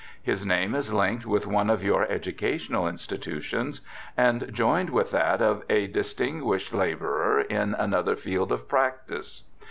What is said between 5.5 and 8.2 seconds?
a distinguished labourer in another